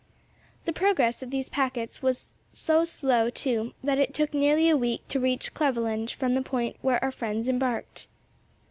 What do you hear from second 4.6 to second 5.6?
a week to reach